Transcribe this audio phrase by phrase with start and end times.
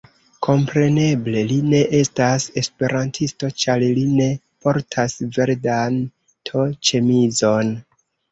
[0.45, 4.29] Kompreneble li ne estas esperantisto ĉar li ne
[4.67, 6.01] portas verdan
[6.51, 7.71] t-ĉemizon.